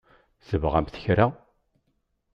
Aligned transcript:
Tebɣamt 0.47 0.97
kra? 1.03 1.27